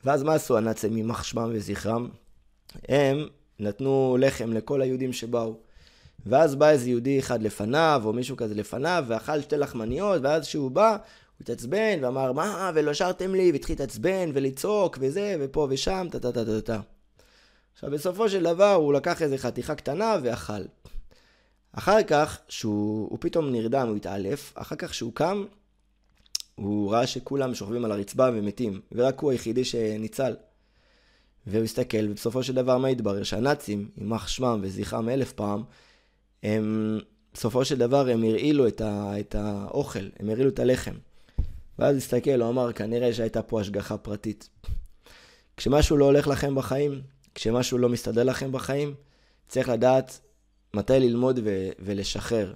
[0.04, 2.08] ואז מה עשו הנאצים, יימח שמם וזכרם?
[2.88, 3.28] הם
[3.60, 5.54] נתנו לחם לכל היהודים שבאו.
[6.26, 10.70] ואז בא איזה יהודי אחד לפניו, או מישהו כזה לפניו, ואכל שתי לחמניות, ואז כשהוא
[10.70, 10.98] בא, הוא
[11.40, 16.44] התעצבן, ואמר, מה, ולא שרתם לי, והתחיל להתעצבן, ולצעוק, וזה, ופה ושם, טה טה טה
[16.44, 16.80] טה טה.
[17.74, 20.62] עכשיו, בסופו של דבר, הוא לקח איזה חתיכה קטנה ואכל.
[21.78, 25.44] אחר כך, שהוא פתאום נרדם, הוא התעלף, אחר כך שהוא קם,
[26.54, 30.34] הוא ראה שכולם שוכבים על הרצפה ומתים, ורק הוא היחידי שניצל.
[31.46, 33.22] והוא הסתכל, ובסופו של דבר מה התברר?
[33.22, 35.62] שהנאצים, יימח שמם וזכרם אלף פעם,
[36.42, 36.98] הם,
[37.34, 40.94] בסופו של דבר הם הרעילו את, ה, את האוכל, הם הרעילו את הלחם.
[41.78, 44.48] ואז הסתכל, הוא אמר, כנראה שהייתה פה השגחה פרטית.
[45.56, 47.00] כשמשהו לא הולך לכם בחיים,
[47.34, 48.94] כשמשהו לא מסתדר לכם בחיים,
[49.48, 50.20] צריך לדעת
[50.76, 52.52] מתי ללמוד ו- ולשחרר.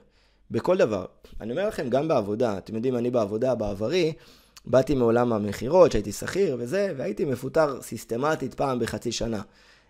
[0.50, 1.04] בכל דבר.
[1.40, 4.12] אני אומר לכם, גם בעבודה, אתם יודעים, אני בעבודה, בעברי,
[4.64, 9.42] באתי מעולם המכירות, שהייתי שכיר וזה, והייתי מפוטר סיסטמטית פעם בחצי שנה.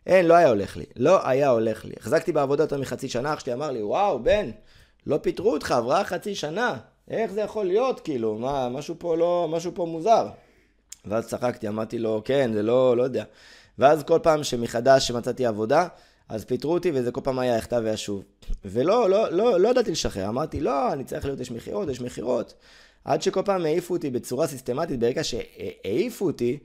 [0.06, 0.84] אין, לא היה הולך לי.
[0.96, 1.92] לא היה הולך לי.
[2.00, 4.50] החזקתי בעבודה יותר מחצי שנה, אח שלי אמר לי, וואו, בן,
[5.06, 6.76] לא פיטרו אותך, עברה חצי שנה.
[7.08, 10.28] איך זה יכול להיות, כאילו, מה, משהו פה לא, משהו פה מוזר.
[11.04, 13.24] ואז צחקתי, אמרתי לו, כן, זה לא, לא יודע.
[13.78, 15.88] ואז כל פעם שמחדש שמצאתי עבודה,
[16.30, 18.22] אז פיטרו אותי, וזה כל פעם היה יחטא וישוב.
[18.64, 20.28] ולא, לא, לא, לא ידעתי לשחרר.
[20.28, 22.54] אמרתי, לא, אני צריך להיות, יש מכירות, יש מכירות.
[23.04, 26.58] עד שכל פעם העיפו אותי בצורה סיסטמטית, ברגע שהעיפו אותי,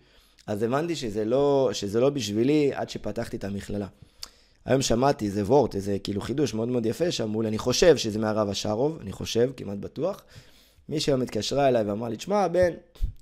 [0.47, 3.87] אז הבנתי שזה לא, שזה לא בשבילי עד שפתחתי את המכללה.
[4.65, 8.19] היום שמעתי איזה וורט, איזה כאילו חידוש מאוד מאוד יפה, שאמרו לי, אני חושב שזה
[8.19, 10.21] מהרב השארוב, אני חושב, כמעט בטוח.
[10.89, 12.73] מישהי היום התקשרה אליי ואמרה לי, תשמע, בן,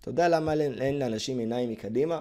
[0.01, 2.19] אתה יודע למה אין לאנשים עיניים מקדימה?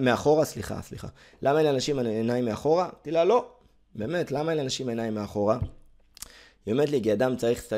[0.00, 1.08] מאחורה, סליחה, סליחה.
[1.42, 2.84] למה אין לאנשים עיניים מאחורה?
[2.84, 3.50] אמרתי לה, לא.
[3.94, 5.58] באמת, למה אין לאנשים עיניים מאחורה?
[6.66, 7.72] היא אומרת לי, כי אדם צריך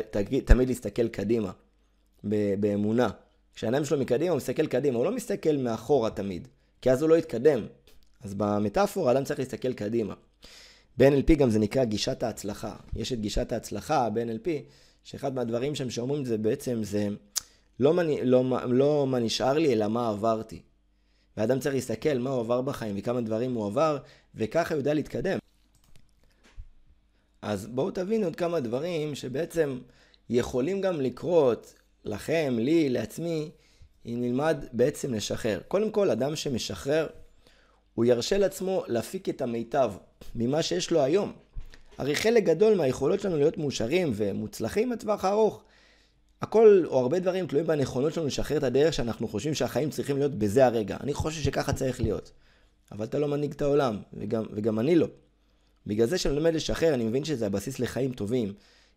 [0.44, 1.50] תמיד להסתכל קדימה,
[2.60, 3.08] באמונה.
[3.54, 6.48] כשהעיניים שלו מקדימה, הוא מסתכל קדימה, הוא לא מסתכל מאחורה תמיד,
[6.82, 7.66] כי אז הוא לא יתקדם.
[8.22, 10.14] אז במטאפורה, אדם צריך להסתכל קדימה.
[10.98, 12.76] ב-NLP גם זה נקרא גישת ההצלחה.
[12.96, 14.48] יש את גישת ההצלחה ב-NLP,
[15.04, 17.08] שאחד מהדברים שם שאומרים זה בעצם זה
[17.80, 20.62] לא מה, לא, לא מה נשאר לי, אלא מה עברתי.
[21.38, 23.98] ואדם צריך להסתכל מה הוא עבר בחיים וכמה דברים הוא עבר,
[24.34, 25.38] וככה הוא יודע להתקדם.
[27.42, 29.78] אז בואו תבינו עוד כמה דברים שבעצם
[30.30, 31.74] יכולים גם לקרות
[32.04, 33.50] לכם, לי, לעצמי,
[34.06, 35.60] אם נלמד בעצם לשחרר.
[35.68, 37.06] קודם כל, אדם שמשחרר,
[37.94, 39.92] הוא ירשה לעצמו להפיק את המיטב
[40.34, 41.32] ממה שיש לו היום.
[41.98, 45.62] הרי חלק גדול מהיכולות שלנו להיות מאושרים ומוצלחים בטווח הארוך,
[46.42, 50.34] הכל או הרבה דברים תלויים בנכונות שלנו לשחרר את הדרך שאנחנו חושבים שהחיים צריכים להיות
[50.34, 50.96] בזה הרגע.
[51.00, 52.32] אני חושב שככה צריך להיות.
[52.92, 55.06] אבל אתה לא מנהיג את העולם, וגם, וגם אני לא.
[55.86, 58.52] בגלל זה שאני לומד לשחרר, אני מבין שזה הבסיס לחיים טובים.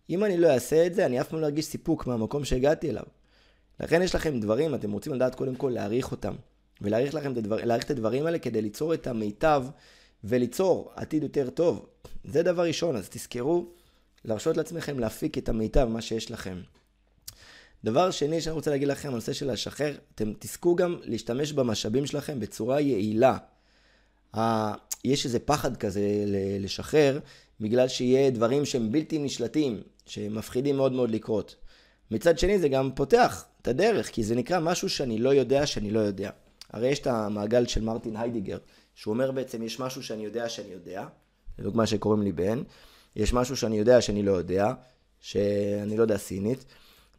[0.10, 3.04] אם אני לא אעשה את זה, אני אף פעם לא ארגיש סיפוק מהמקום שהגעתי אליו.
[3.80, 6.34] לכן יש לכם דברים, אתם רוצים לדעת קודם כל להעריך אותם.
[6.82, 9.66] ולהעריך את, הדבר, את הדברים האלה כדי ליצור את המיטב
[10.24, 11.86] וליצור עתיד יותר טוב.
[12.24, 13.66] זה דבר ראשון, אז תזכרו
[14.26, 16.62] להרשות לעצמכם להפיק את המיטב, מה שיש לכם.
[17.84, 22.40] דבר שני שאני רוצה להגיד לכם, הנושא של לשחרר, אתם תזכו גם להשתמש במשאבים שלכם
[22.40, 23.38] בצורה יעילה.
[25.04, 26.02] יש איזה פחד כזה
[26.60, 27.20] לשחרר,
[27.60, 31.56] בגלל שיהיה דברים שהם בלתי נשלטים, שמפחידים מאוד מאוד לקרות.
[32.12, 35.92] מצד שני זה גם פותח את הדרך, כי זה נקרא משהו שאני לא יודע שאני
[35.92, 36.30] לא יודע.
[36.70, 38.58] הרי יש את המעגל של מרטין היידיגר,
[38.96, 41.06] שהוא אומר בעצם יש משהו שאני יודע שאני יודע,
[41.60, 42.64] לדוגמה שקוראים לי בן,
[43.16, 44.74] יש משהו שאני יודע שאני לא יודע,
[45.20, 46.66] שאני לא יודע סינית,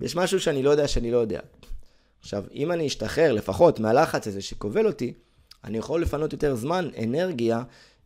[0.01, 1.41] ויש משהו שאני לא יודע שאני לא יודע.
[2.21, 5.13] עכשיו, אם אני אשתחרר לפחות מהלחץ הזה שכובל אותי,
[5.65, 7.63] אני יכול לפנות יותר זמן, אנרגיה,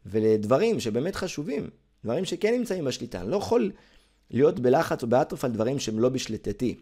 [0.07, 1.71] ולדברים שבאמת חשובים,
[2.05, 3.21] דברים שכן נמצאים בשליטה.
[3.21, 3.71] אני לא יכול
[4.31, 6.75] להיות בלחץ או באטרף על דברים שהם לא בשליטתי.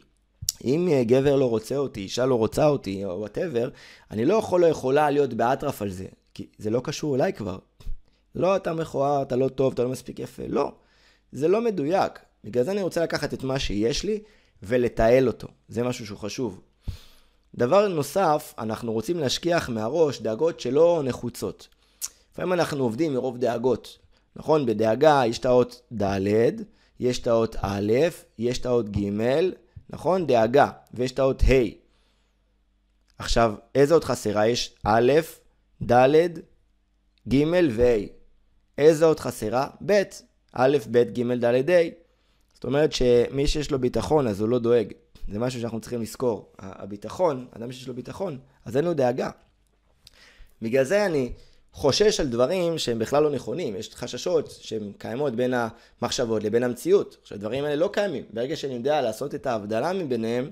[0.64, 3.68] אם אה, גבר לא רוצה אותי, אישה לא רוצה אותי, או וואטאבר,
[4.10, 7.58] אני לא יכול או יכולה להיות באטרף על זה, כי זה לא קשור אליי כבר.
[8.34, 10.72] לא אתה מכוער, אתה לא טוב, אתה לא מספיק יפה, לא.
[11.32, 12.12] זה לא מדויק.
[12.44, 14.20] בגלל זה אני רוצה לקחת את מה שיש לי
[14.66, 15.48] ולתעל אותו.
[15.68, 16.60] זה משהו שהוא חשוב.
[17.54, 21.68] דבר נוסף, אנחנו רוצים להשכיח מהראש דאגות שלא נחוצות.
[22.32, 23.98] לפעמים אנחנו עובדים מרוב דאגות.
[24.36, 24.66] נכון?
[24.66, 26.20] בדאגה יש את האות ד',
[27.00, 27.92] יש את האות א',
[28.38, 29.10] יש את האות ג',
[29.90, 30.26] נכון?
[30.26, 31.84] דאגה, ויש את האות ה'.
[33.18, 34.46] עכשיו, איזה אות חסרה?
[34.46, 35.12] יש א',
[35.82, 36.38] ד',
[37.28, 38.06] ג' וה'.
[38.78, 39.68] איזה אות חסרה?
[39.86, 40.02] ב',
[40.52, 42.03] א', ב', ג', ד', ה'.
[42.64, 44.92] זאת אומרת שמי שיש לו ביטחון אז הוא לא דואג.
[45.32, 46.52] זה משהו שאנחנו צריכים לזכור.
[46.58, 49.30] הביטחון, אדם שיש לו ביטחון, אז אין לו דאגה.
[50.62, 51.32] בגלל זה אני
[51.72, 53.76] חושש על דברים שהם בכלל לא נכונים.
[53.76, 57.16] יש חששות שהן קיימות בין המחשבות לבין המציאות.
[57.22, 58.24] עכשיו, הדברים האלה לא קיימים.
[58.32, 60.50] ברגע שאני יודע לעשות את ההבדלה מביניהם,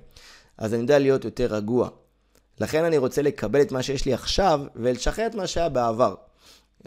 [0.59, 1.89] אז אני יודע להיות יותר רגוע.
[2.61, 6.15] לכן אני רוצה לקבל את מה שיש לי עכשיו ולשחרר את מה שהיה בעבר.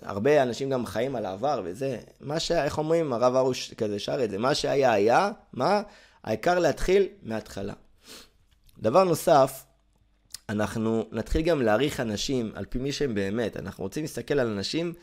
[0.01, 2.51] הרבה אנשים גם חיים על העבר וזה, מה ש...
[2.51, 5.81] איך אומרים, הרב ארוש כזה שר את זה, מה שהיה היה, מה?
[6.23, 7.73] העיקר להתחיל מההתחלה.
[8.79, 9.65] דבר נוסף,
[10.49, 13.57] אנחנו נתחיל גם להעריך אנשים על פי מי שהם באמת.
[13.57, 14.93] אנחנו רוצים להסתכל על אנשים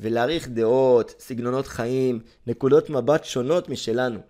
[0.00, 4.20] ולהעריך דעות, סגנונות חיים, נקודות מבט שונות משלנו.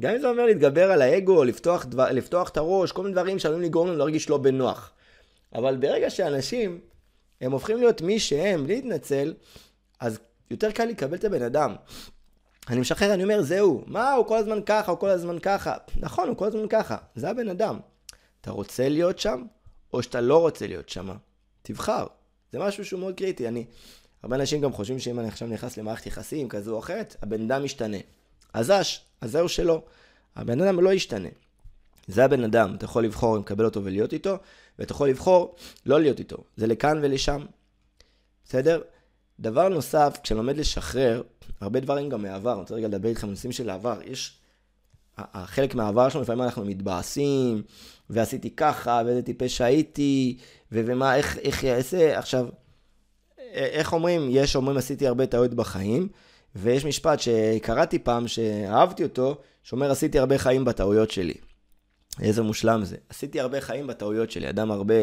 [0.00, 3.38] גם אם זה אומר להתגבר על האגו, לפתוח, דבר, לפתוח את הראש, כל מיני דברים
[3.38, 4.92] שעלולים לגרום לנו להרגיש לא בנוח.
[5.54, 6.80] אבל ברגע שאנשים,
[7.42, 9.34] הם הופכים להיות מי שהם, בלי להתנצל,
[10.00, 10.18] אז
[10.50, 11.74] יותר קל לקבל את הבן אדם.
[12.68, 15.74] אני משחרר, אני אומר, זהו, מה, הוא כל הזמן ככה, הוא כל הזמן ככה.
[15.96, 17.78] נכון, הוא כל הזמן ככה, זה הבן אדם.
[18.40, 19.44] אתה רוצה להיות שם,
[19.92, 21.10] או שאתה לא רוצה להיות שם?
[21.62, 22.06] תבחר.
[22.52, 23.48] זה משהו שהוא מאוד קריטי.
[23.48, 23.64] אני,
[24.22, 27.64] הרבה אנשים גם חושבים שאם אני עכשיו נכנס למערכת יחסים כזו או אחרת, הבן אדם
[27.64, 27.98] משתנה.
[28.52, 29.82] אז אש, אז זהו שלא.
[30.36, 31.28] הבן אדם לא ישתנה.
[32.06, 34.36] זה הבן אדם, אתה יכול לבחור אם לקבל אותו ולהיות איתו,
[34.78, 35.54] ואתה יכול לבחור
[35.86, 36.36] לא להיות איתו.
[36.56, 37.44] זה לכאן ולשם.
[38.44, 38.82] בסדר?
[39.40, 41.22] דבר נוסף, כשאני לומד לשחרר,
[41.60, 44.38] הרבה דברים גם מהעבר, אני רוצה רגע לדבר איתכם על נושאים של העבר, יש...
[45.44, 47.62] חלק מהעבר שלנו, לפעמים אנחנו מתבאסים,
[48.10, 50.38] ועשיתי ככה, ואיזה טיפש הייתי,
[50.72, 52.46] ומה, איך, איך יעשה, עכשיו,
[53.52, 56.08] איך אומרים, יש אומרים עשיתי הרבה טעויות בחיים,
[56.56, 61.34] ויש משפט שקראתי פעם, שאהבתי אותו, שאומר עשיתי הרבה חיים בטעויות שלי.
[62.20, 62.96] איזה מושלם זה.
[63.08, 64.48] עשיתי הרבה חיים בטעויות שלי.
[64.48, 64.94] אדם הרבה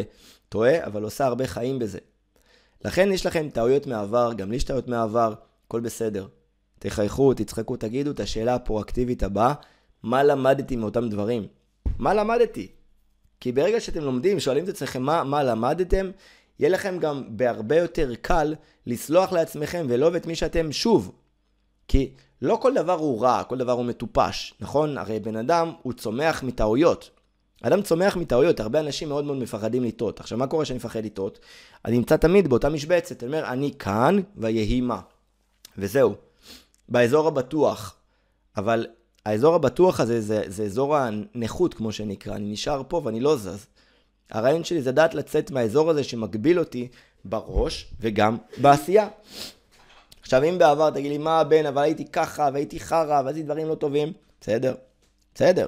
[0.50, 2.00] טועה, אבל עושה הרבה חיים בזה.
[2.86, 5.34] לכן יש לכם טעויות מהעבר, גם לי יש טעויות מהעבר,
[5.67, 6.28] הכל בסדר.
[6.80, 9.54] תחייכו, תצחקו, תגידו את השאלה הפרואקטיבית הבאה,
[10.04, 11.48] מה למדתי מאותם דברים?
[12.00, 12.72] מה למדתי?
[13.39, 16.12] כי ברגע שאתם לומדים, שואלים את עצמכם מה, מה למדתם,
[16.60, 21.12] יהיה לכם גם בהרבה יותר קל לסלוח לעצמכם ולא את מי שאתם שוב.
[21.88, 24.97] כי לא כל דבר הוא רע, כל דבר הוא מטופש, נכון?
[24.97, 27.10] הרי בן אדם הוא צומח מטעויות.
[27.62, 30.19] אדם צומח מטעויות, הרבה אנשים מאוד מאוד מפחדים לטעות.
[30.19, 31.39] עכשיו, מה קורה כשאני מפחד לטעות?
[31.86, 34.99] אני נמצא תמיד באותה משבצת, אני אומר, אני כאן ויהי מה.
[35.78, 36.15] וזהו.
[36.89, 37.95] באזור הבטוח.
[38.58, 38.88] אבל
[39.25, 42.36] האזור הבטוח הזה זה, זה אזור הנכות, כמו שנקרא.
[42.36, 43.65] אני נשאר פה ואני לא זז.
[44.32, 46.88] הרעיון שלי זה לדעת לצאת מהאזור הזה שמגביל אותי
[47.25, 49.08] בראש וגם בעשייה.
[50.29, 53.75] עכשיו, אם בעבר תגיד לי, מה הבן, אבל הייתי ככה, והייתי חרא, ועשיתי דברים לא
[53.75, 54.75] טובים, בסדר,
[55.35, 55.67] בסדר.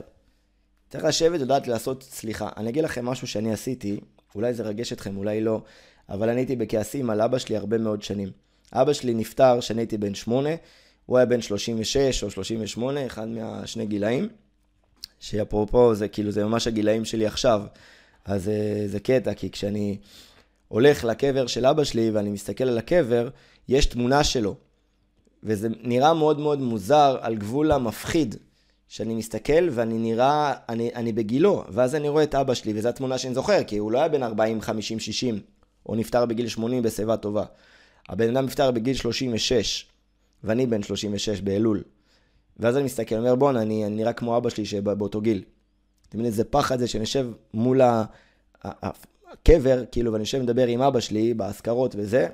[0.90, 2.50] צריך לשבת ולדעת לעשות סליחה.
[2.58, 4.00] אני אגיד לכם משהו שאני עשיתי,
[4.36, 5.62] אולי זה רגש אתכם, אולי לא,
[6.10, 8.30] אבל אני הייתי בכעסים על אבא שלי הרבה מאוד שנים.
[8.74, 10.50] אבא שלי נפטר כשאני הייתי בן שמונה,
[11.06, 14.30] הוא היה בן 36 או 38, אחד מהשני גילאים,
[15.20, 17.62] שאפרופו זה כאילו זה ממש הגילאים שלי עכשיו,
[18.26, 19.98] אז זה, זה קטע, כי כשאני
[20.68, 23.30] הולך לקבר של אבא שלי ואני מסתכל על הקבר,
[23.72, 24.56] יש תמונה שלו.
[25.44, 28.36] וזה נראה מאוד מאוד מוזר, על גבול המפחיד,
[28.88, 33.18] שאני מסתכל ואני נראה, אני, אני בגילו, ואז אני רואה את אבא שלי, וזו התמונה
[33.18, 35.40] שאני זוכר, כי הוא לא היה בן 40, 50, 60,
[35.86, 37.44] או נפטר בגיל 80 בשיבה טובה.
[38.10, 39.86] הבן אדם נפטר בגיל 36,
[40.44, 41.84] ואני בן 36 באלול.
[42.60, 45.38] ואז אני מסתכל, אני אומר, בואנה, אני, אני נראה כמו אבא שלי שבאותו גיל.
[45.38, 47.82] אתם מבינים איזה פחד זה שאני יושב מול
[48.64, 52.28] הקבר, כאילו, ואני יושב ומדבר עם אבא שלי באזכרות וזה,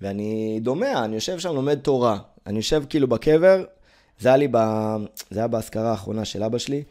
[0.00, 2.18] ואני דומע, אני יושב שם, לומד תורה.
[2.46, 3.64] אני יושב כאילו בקבר,
[4.18, 4.56] זה היה לי, ב...
[5.30, 6.82] זה היה באזכרה האחרונה של אבא שלי.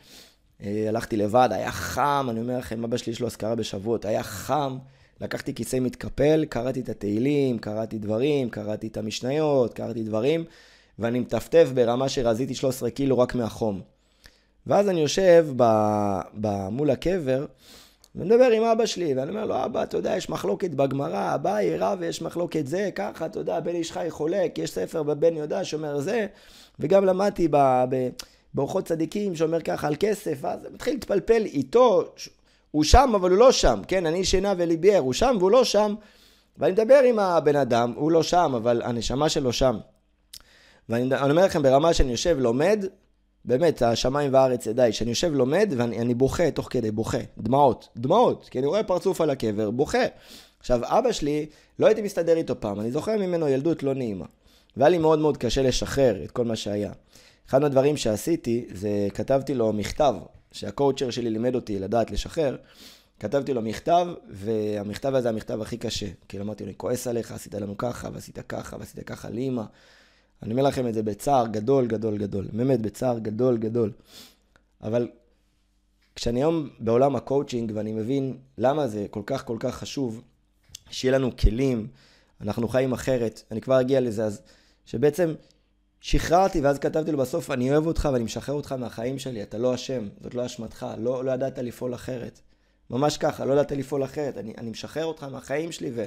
[0.64, 4.24] אה, הלכתי לבד, היה חם, אני אומר לכם, אבא שלי יש לו אזכרה בשבועות, היה
[4.24, 4.78] חם.
[5.22, 10.44] לקחתי כיסא מתקפל, קראתי את התהילים, קראתי דברים, קראתי את המשניות, קראתי דברים,
[11.00, 13.82] ואני מטפטף ברמה שרזיתי 13 קילו רק מהחום.
[14.68, 15.64] ואז אני יושב ב...
[16.42, 16.70] ב...
[16.70, 17.46] מול הקבר,
[18.18, 21.98] ומדבר עם אבא שלי, ואני אומר לו, אבא, אתה יודע, יש מחלוקת בגמרא, אביי רב
[22.02, 26.00] ויש מחלוקת זה, ככה, אתה יודע, בן איש חי חולק, יש ספר בבן יהודה שאומר
[26.00, 26.28] זה,
[26.80, 27.48] וגם למדתי
[28.54, 32.04] באורחות צדיקים שאומר ככה על כסף, אז מתחיל להתפלפל איתו,
[32.72, 35.96] הוא שם אבל הוא לא שם, כן, אני שינה וליבייר, הוא שם והוא לא שם,
[36.58, 39.78] ואני מדבר עם הבן אדם, הוא לא שם, אבל הנשמה שלו שם.
[40.90, 42.86] ואני אומר לכם, ברמה שאני יושב, לומד,
[43.48, 48.60] באמת, השמיים והארץ ידיי, שאני יושב לומד ואני בוכה תוך כדי, בוכה, דמעות, דמעות, כי
[48.60, 50.04] אני רואה פרצוף על הקבר, בוכה.
[50.60, 51.46] עכשיו, אבא שלי,
[51.80, 54.26] לא הייתי מסתדר איתו פעם, אני זוכר ממנו ילדות לא נעימה.
[54.78, 56.92] והיה לי מאוד מאוד קשה לשחרר את כל מה שהיה.
[57.50, 60.16] אחד מהדברים שעשיתי, זה כתבתי לו מכתב,
[60.52, 62.56] שהקואוצ'ר שלי לימד אותי לדעת לשחרר.
[63.20, 66.08] כתבתי לו מכתב, והמכתב הזה המכתב הכי קשה.
[66.28, 69.64] כי אמרתי לו, אני כועס עליך, עשית לנו ככה, ועשית ככה, ועשית ככה לאמא.
[70.44, 72.48] אני אומר לכם את זה בצער גדול, גדול, גדול.
[72.54, 73.92] באמת, בצער גדול, גדול.
[74.82, 75.08] אבל
[76.16, 80.22] כשאני היום בעולם הקואוצ'ינג ואני מבין למה זה כל כך כל כך חשוב,
[80.90, 81.88] שיהיה לנו כלים,
[82.42, 84.42] אנחנו חיים אחרת, אני כבר אגיע לזה, אז
[84.86, 85.34] שבעצם
[86.02, 89.76] שחררתי ואז כתבתי לו בסוף, אני אוהב אותך ואני משחרר אותך מהחיים שלי, אתה לא
[89.76, 92.42] אשם, זאת לא אשמתך, לא, לא ידעת לפעול אחרת.
[92.90, 94.38] ממש ככה, לא ידעת לפעול אחרת.
[94.38, 96.06] אני, אני משחרר אותך מהחיים שלי, ו,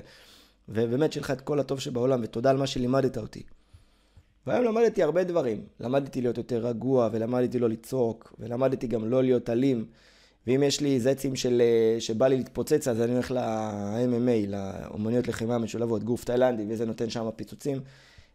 [0.68, 3.42] ובאמת שיהיה לך את כל הטוב שבעולם, ותודה על מה שלימדת אותי.
[4.46, 5.64] והיום למדתי הרבה דברים.
[5.80, 9.84] למדתי להיות יותר רגוע, ולמדתי לא לצעוק, ולמדתי גם לא להיות אלים.
[10.46, 15.58] ואם יש לי זצים של, אה, שבא לי להתפוצץ, אז אני הולך ל-MMA, לאומניות לחימה
[15.58, 17.80] משולבות, גוף תאילנדי, וזה נותן שם פיצוצים,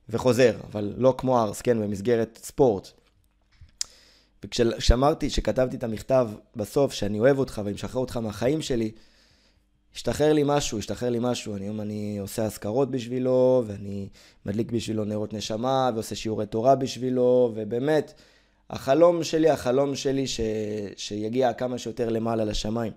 [0.09, 2.89] וחוזר, אבל לא כמו ארס, כן, במסגרת ספורט.
[4.43, 8.91] וכשאמרתי, כשכתבתי את המכתב בסוף, שאני אוהב אותך ואני משחרר אותך מהחיים שלי,
[9.95, 11.55] השתחרר לי משהו, השתחרר לי משהו.
[11.55, 14.07] היום אני עושה אזכרות בשבילו, ואני
[14.45, 18.13] מדליק בשבילו נרות נשמה, ועושה שיעורי תורה בשבילו, ובאמת,
[18.69, 20.39] החלום שלי, החלום שלי ש...
[20.95, 22.91] שיגיע כמה שיותר למעלה לשמיים.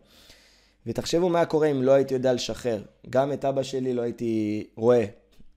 [0.86, 2.82] ותחשבו מה קורה אם לא הייתי יודע לשחרר.
[3.10, 5.04] גם את אבא שלי לא הייתי רואה,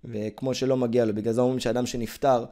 [0.06, 1.15] וכמו שלא מגיע לו.
[1.15, 2.45] בגלל זה אומרים שאדם שנפטר,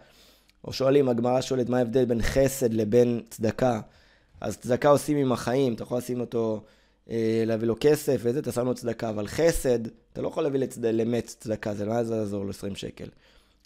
[0.66, 3.82] או שואלים, הגמרא שואלת מה ההבדל בין חסד לבין צדקה.
[4.42, 6.62] אז צדקה עושים עם החיים, אתה יכול לשים אותו,
[7.46, 9.80] להביא לו כסף וזה, אתה שם לו צדקה, אבל חסד,
[10.14, 10.86] אתה לא יכול להביא לצד...
[10.86, 13.08] למת צדקה, זה לא יעזור לו 20 שקל.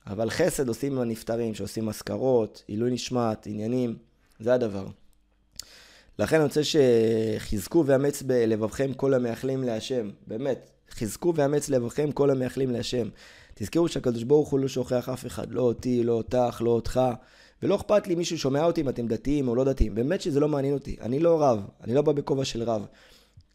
[0.08, 3.96] אבל חסד עושים הנפטרים, שעושים אזכרות, עילוי נשמת, עניינים,
[4.40, 4.86] זה הדבר.
[6.20, 12.72] לכן אני רוצה שחזקו ואמץ בלבבכם כל המייחלים להשם, באמת, חזקו ואמץ לבבכם כל המייחלים
[12.72, 13.10] להשם.
[13.54, 17.02] תזכרו שהקדוש ברוך הוא לא שוכח אף אחד, לא אותי, לא אותך, לא אותך,
[17.64, 20.48] ולא אכפת לי מישהו שומע אותי אם אתם דתיים או לא דתיים, באמת שזה לא
[20.48, 22.86] מעניין אותי, אני לא רב, אני לא בא בכובע של רב.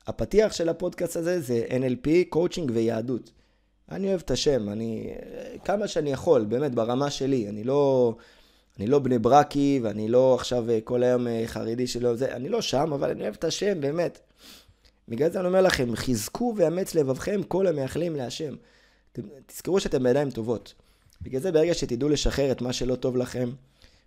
[0.08, 3.30] הפתיח של הפודקאסט הזה זה NLP, קואוצ'ינג ויהדות.
[3.90, 5.14] אני אוהב את השם, אני...
[5.64, 7.48] כמה שאני יכול, באמת, ברמה שלי.
[7.48, 8.14] אני לא...
[8.78, 12.48] אני לא בני ברקי, ואני לא עכשיו אה, כל היום אה, חרדי שלא זה, אני
[12.48, 14.20] לא שם, אבל אני אוהב את השם, באמת.
[15.08, 18.54] בגלל זה אני אומר לכם, חזקו ואמץ לבבכם כל המייחלים להשם.
[19.46, 20.74] תזכרו שאתם בידיים טובות.
[21.22, 23.50] בגלל זה ברגע שתדעו לשחרר את מה שלא טוב לכם,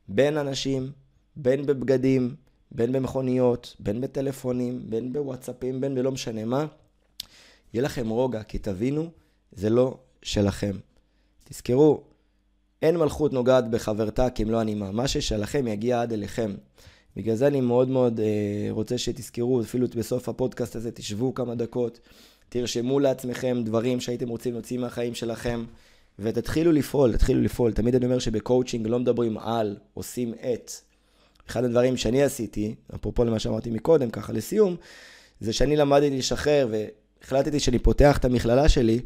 [0.07, 0.91] בין אנשים,
[1.35, 2.35] בין בבגדים,
[2.71, 6.65] בין במכוניות, בין בטלפונים, בין בוואטסאפים, בין בלא משנה מה,
[7.73, 9.09] יהיה לכם רוגע, כי תבינו,
[9.51, 10.77] זה לא שלכם.
[11.43, 12.01] תזכרו,
[12.81, 14.91] אין מלכות נוגעת בחברתה לא ענימה.
[14.91, 16.55] מה ששלכם יגיע עד אליכם.
[17.15, 21.99] בגלל זה אני מאוד מאוד אה, רוצה שתזכרו, אפילו בסוף הפודקאסט הזה, תשבו כמה דקות,
[22.49, 25.65] תרשמו לעצמכם דברים שהייתם רוצים להוציא מהחיים שלכם,
[26.19, 27.71] ותתחילו לפעול, תתחילו לפעול.
[27.73, 30.71] תמיד אני אומר שבקואוצ'ינג לא מדברים על, עושים את.
[31.49, 34.75] אחד הדברים שאני עשיתי, אפרופו למה שאמרתי מקודם, ככה לסיום,
[35.39, 38.99] זה שאני למדתי לשחרר והחלטתי שאני פותח את המכללה שלי,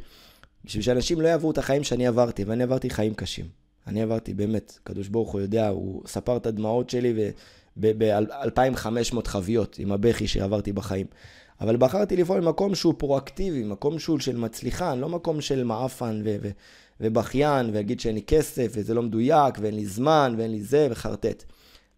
[0.66, 3.46] בשביל שאנשים לא יעברו את החיים שאני עברתי, ואני עברתי חיים קשים.
[3.88, 7.32] אני עברתי באמת, קדוש ברוך הוא יודע, הוא ספר את הדמעות שלי
[7.80, 11.06] ב-2500 חביות עם הבכי שעברתי בחיים.
[11.62, 16.36] אבל בחרתי לפעול במקום שהוא פרואקטיבי, מקום שהוא של מצליחן, לא מקום של מעפן ו-
[16.42, 16.50] ו-
[17.02, 21.44] ובכיין, ויגיד שאין לי כסף, וזה לא מדויק, ואין לי זמן, ואין לי זה, וחרטט.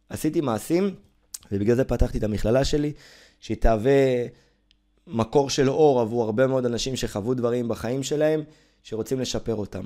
[0.09, 0.95] עשיתי מעשים,
[1.51, 2.93] ובגלל זה פתחתי את המכללה שלי,
[3.39, 4.25] שהיא תהווה
[5.07, 8.41] מקור של אור עבור הרבה מאוד אנשים שחוו דברים בחיים שלהם,
[8.83, 9.83] שרוצים לשפר אותם.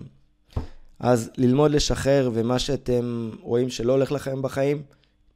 [1.00, 4.84] אז ללמוד לשחרר, ומה שאתם רואים שלא הולך לכם בחיים,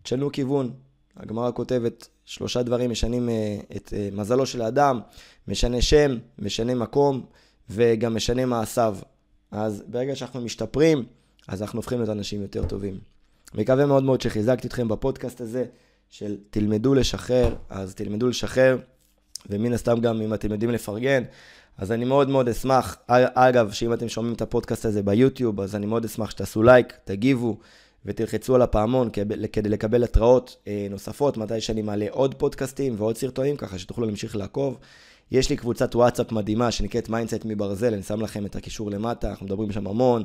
[0.03, 0.71] תשנו כיוון.
[1.17, 4.99] הגמרא כותבת, שלושה דברים משנים אה, את אה, מזלו של האדם,
[5.47, 7.25] משנה שם, משנה מקום,
[7.69, 8.97] וגם משנה מעשיו.
[9.51, 11.05] אז ברגע שאנחנו משתפרים,
[11.47, 13.14] אז אנחנו הופכים להיות אנשים יותר טובים.
[13.53, 15.65] מקווה מאוד מאוד שחיזקתי אתכם בפודקאסט הזה,
[16.09, 18.77] של תלמדו לשחרר, אז תלמדו לשחרר,
[19.49, 21.23] ומן הסתם גם אם אתם יודעים לפרגן,
[21.77, 25.85] אז אני מאוד מאוד אשמח, אגב, שאם אתם שומעים את הפודקאסט הזה ביוטיוב, אז אני
[25.85, 27.57] מאוד אשמח שתעשו לייק, תגיבו
[28.05, 29.09] ותלחצו על הפעמון
[29.53, 34.35] כדי לקבל התראות אה, נוספות, מתי שאני מעלה עוד פודקאסטים ועוד סרטונים, ככה שתוכלו להמשיך
[34.35, 34.77] לעקוב.
[35.31, 39.45] יש לי קבוצת וואטסאפ מדהימה שנקראת mindset מברזל, אני שם לכם את הקישור למטה, אנחנו
[39.45, 40.23] מדברים שם המון.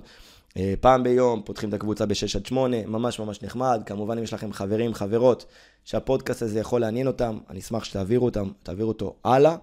[0.57, 3.83] אה, פעם ביום, פותחים את הקבוצה ב-6 עד 8, ממש ממש נחמד.
[3.87, 5.45] כמובן, אם יש לכם חברים, חברות,
[5.85, 9.57] שהפודקאסט הזה יכול לעניין אותם, אני אשמח שתעבירו אותם, תעבירו אותו הלאה.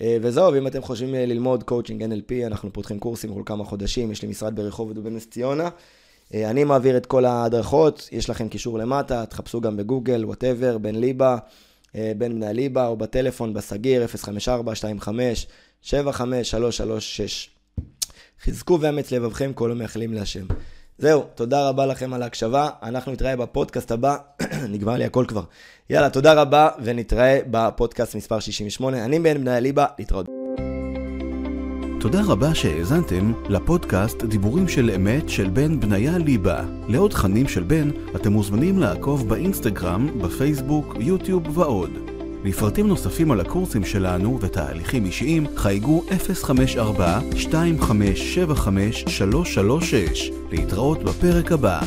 [0.00, 4.12] אה, וזהו, ואם אתם חושבים אה, ללמוד קואוצ'ינג NLP, אנחנו פותחים קורסים כל כמה חודשים,
[4.12, 5.68] יש לי משרד ברחובות ובנס ציונה.
[6.34, 11.36] אני מעביר את כל ההדרכות, יש לכם קישור למטה, תחפשו גם בגוגל, whatever, בן ליבה,
[11.94, 14.06] בן בניה ליבה, או בטלפון בסגיר,
[15.84, 15.88] 054-25-75336.
[18.44, 20.46] חזקו ויאמץ לבבכם כל המייחלים להשם.
[20.98, 24.16] זהו, תודה רבה לכם על ההקשבה, אנחנו נתראה בפודקאסט הבא,
[24.72, 25.42] נגמר לי הכל כבר.
[25.90, 29.04] יאללה, תודה רבה, ונתראה בפודקאסט מספר 68.
[29.04, 30.26] אני בן בני הליבה, להתראות.
[32.00, 36.64] תודה רבה שהאזנתם לפודקאסט דיבורים של אמת של בן בניה ליבה.
[36.88, 42.07] לעוד תכנים של בן, אתם מוזמנים לעקוב באינסטגרם, בפייסבוק, יוטיוב ועוד.
[42.44, 46.10] לפרטים נוספים על הקורסים שלנו ותהליכים אישיים, חייגו 054-2575-336.
[50.50, 51.80] להתראות בפרק הבא.